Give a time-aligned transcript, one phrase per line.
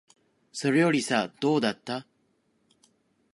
[0.51, 2.07] それよりさ、どうだった？